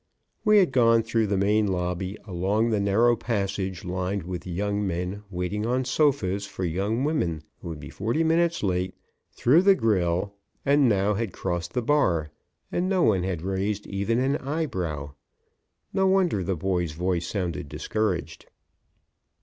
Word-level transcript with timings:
We 0.43 0.57
had 0.57 0.71
gone 0.71 1.03
through 1.03 1.27
the 1.27 1.37
main 1.37 1.67
lobby, 1.67 2.17
along 2.25 2.71
the 2.71 2.79
narrow 2.79 3.15
passage 3.15 3.85
lined 3.85 4.23
with 4.23 4.47
young 4.47 4.87
men 4.87 5.21
waiting 5.29 5.63
on 5.67 5.85
sofas 5.85 6.47
for 6.47 6.65
young 6.65 7.03
women 7.03 7.43
who 7.59 7.67
would 7.69 7.79
be 7.79 7.91
forty 7.91 8.23
minutes 8.23 8.63
late, 8.63 8.95
through 9.33 9.61
the 9.61 9.75
grill, 9.75 10.33
and 10.65 10.89
now 10.89 11.13
had 11.13 11.33
crossed 11.33 11.73
the 11.73 11.83
bar, 11.83 12.31
and 12.71 12.89
no 12.89 13.03
one 13.03 13.21
had 13.21 13.43
raised 13.43 13.85
even 13.85 14.17
an 14.17 14.37
eyebrow. 14.37 15.13
No 15.93 16.07
wonder 16.07 16.43
the 16.43 16.55
boy's 16.55 16.93
voice 16.93 17.27
sounded 17.27 17.69
discouraged. 17.69 18.47